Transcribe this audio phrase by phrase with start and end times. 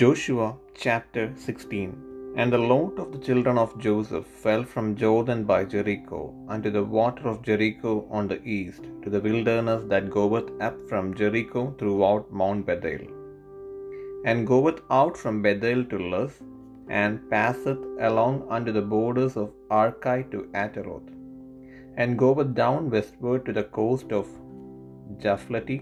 [0.00, 0.46] Joshua
[0.82, 1.88] chapter 16
[2.40, 6.20] And the lot of the children of Joseph fell from Jordan by Jericho
[6.54, 11.12] unto the water of Jericho on the east, to the wilderness that goeth up from
[11.20, 13.04] Jericho throughout Mount Bethel,
[14.24, 16.34] and goeth out from Bethel to Luz,
[17.02, 21.12] and passeth along unto the borders of Archi to Ataroth,
[22.00, 24.26] and goeth down westward to the coast of
[25.26, 25.80] Japhleti,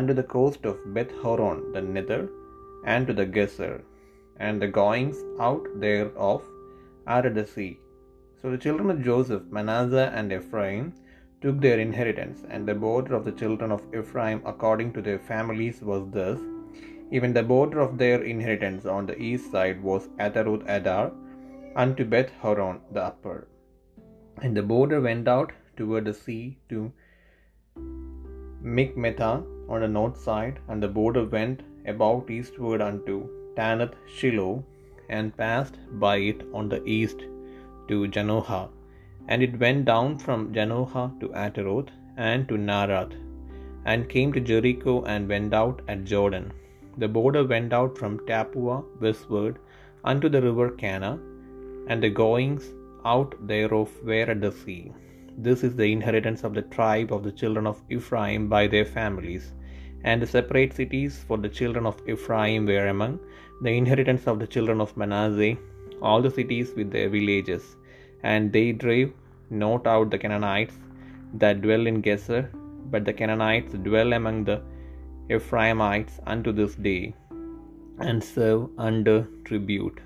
[0.00, 2.24] unto the coast of Beth Horon the nether,
[2.84, 3.82] and to the Gezer,
[4.38, 6.42] and the goings out thereof
[7.06, 7.78] are at the sea.
[8.40, 10.92] So the children of Joseph, Manasseh, and Ephraim
[11.40, 15.82] took their inheritance, and the border of the children of Ephraim according to their families
[15.82, 16.38] was thus.
[17.10, 21.10] Even the border of their inheritance on the east side was Ataroth Addar
[21.74, 23.48] unto Beth Horon the upper.
[24.42, 26.92] And the border went out toward the sea to
[28.62, 33.16] Michmethah on the north side, and the border went about eastward unto
[33.56, 34.56] Taanath Shiloh,
[35.16, 37.20] and passed by it on the east
[37.88, 38.66] to Janohah.
[39.30, 41.90] And it went down from Janohah to Ataroth,
[42.28, 43.14] and to Naarath,
[43.90, 46.46] and came to Jericho, and went out at Jordan.
[47.02, 49.56] The border went out from Tappuah westward
[50.10, 51.16] unto the river Kanah,
[51.90, 52.64] and the goings
[53.12, 54.82] out thereof were at the sea.
[55.46, 59.44] This is the inheritance of the tribe of the children of Ephraim by their families.
[60.04, 63.18] And the separate cities for the children of Ephraim were among
[63.62, 65.56] the inheritance of the children of Manasseh,
[66.00, 67.76] all the cities with their villages.
[68.22, 69.12] And they drave
[69.50, 70.76] not out the Canaanites
[71.34, 72.48] that dwell in Gezer,
[72.90, 74.62] but the Canaanites dwell among the
[75.30, 77.14] Ephraimites unto this day,
[77.98, 80.00] and serve under tribute.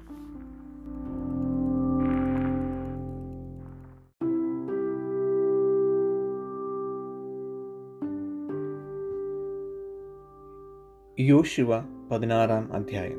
[11.22, 11.68] യോശുവ
[12.10, 13.18] പതിനാറാം അധ്യായം.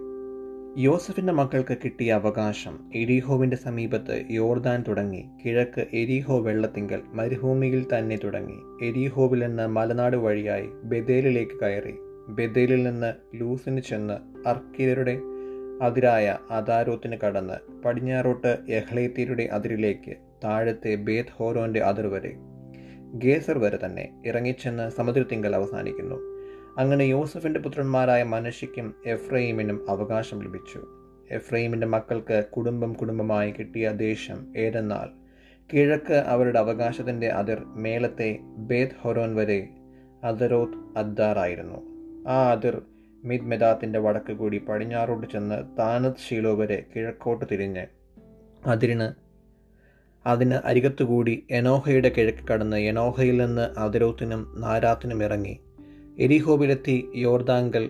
[0.77, 5.25] യോസഫിന്റെ മക്കൾക്ക് കിട്ടിയ അവകാശം എരിഹോവിന്റെ സമീപത്ത് യോർദാൻ തുടങ്ങി.
[5.45, 8.87] കിഴക്ക് എരിഹോ വെള്ളത്തിങ്കൽ മരുഭൂമിയിൽ തന്നെ തുടങ്ങി.
[8.87, 11.93] എരിഹോവിൽ നിന്ന് മലനാട് വഴിയായി ബദേലിലേക്ക് കയറി.
[12.29, 15.19] ബദേലിൽ നിന്ന് ലൂസിന് ചെന്ന് അർക്കിലരുടെ
[15.81, 22.33] അതിരായ അദാരോത്തിന് കടന്ന് പടിഞ്ഞാറോട്ട് യഹ്ലേത്തീരുടെ അതിരിലേക്ക് താഴത്തെ ബേത് ഹോരോന്റെ അതിർ വരെ
[23.13, 26.32] ഗേസർ വരെ തന്നെ ഇറങ്ങിച്ചെന്ന് സമുദ്രത്തിങ്കൽ അവസാനിക്കുന്നു.
[26.77, 30.87] അങ്ങനെ യോസഫിന്റെ പുത്രന്മാരായ മനുഷ്യക്കും എഫ്രൈമിനും അവകാശം ലഭിച്ചു.
[31.31, 35.09] എഫ്രൈമിന്റെ മക്കൾക്ക് കുടുംബം കുടുംബമായി കിട്ടിയ ദേശം ഏതെന്നാൽ
[35.73, 39.67] കിഴക്ക് അവരുടെ അവകാശത്തിന്റെ അതിർ മേലത്തെ ബേത് ഹൊറോൻ വരെ
[40.23, 41.79] അതരോത്ത് അദ്ദാറായിരുന്നു
[42.29, 42.81] ആ അതിർ
[43.23, 47.85] മിദ് മെദാത്തിന്റെ വടക്ക് കൂടി പടിഞ്ഞാറോട്ട് ചെന്ന് താനത് ഷീലോ വരെ കിഴക്കോട്ട് തിരിഞ്ഞ്
[48.67, 49.07] അതിരിന്
[50.27, 55.59] അതിന് അരികത്തുകൂടി എനോഹയുടെ കിഴക്ക് കടന്ന് എനോഹയിൽ നിന്ന് അതിരോത്തിനും നാരാത്തിനും ഇറങ്ങി.
[56.19, 57.89] എരിഹോവിലെത്തി യോർദാങ്കൽ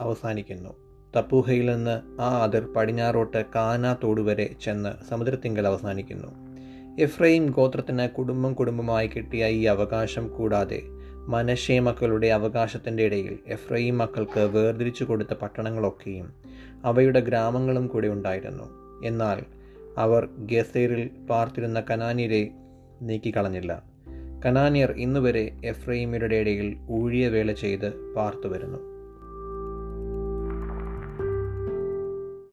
[0.00, 0.70] അവസാനിക്കുന്നു.
[1.16, 6.28] തപ്പൂഹയിൽ നിന്ന് ആ അതിർ പടിഞ്ഞാറോട്ട് കാന തോടുവരെ ചെന്ന് സമുദ്രത്തിങ്കൽ അവസാനിക്കുന്നു.
[7.02, 10.82] എഫ്രൈം ഗോത്രത്തിന് കുടുംബം കുടുംബമായി കിട്ടിയ ഈ അവകാശം കൂടാതെ
[11.14, 16.32] മനശേ മക്കളുടെ അവകാശത്തിന്റെ ഇടയിൽ എഫ്രൈം മക്കൾക്ക് വേർതിരിച്ചു കൊടുത്ത പട്ടണങ്ങളൊക്കെയും
[16.84, 18.64] അവയുടെ ഗ്രാമങ്ങളും കൂടെ ഉണ്ടായിരുന്നു.
[19.06, 19.42] എന്നാൽ
[19.98, 22.50] അവർ ഗസേറിൽ പാർത്തിരുന്ന കനാനിരെ
[23.02, 23.93] നീക്കിക്കളഞ്ഞില്ല.
[24.46, 28.93] കനാനിയർ ഇന്നുവരെ എഫ്രൈമിയുടെ ഇടയിൽ ഊഴിയവേല ചെയ്ത് പാർത്തുവരുന്നു.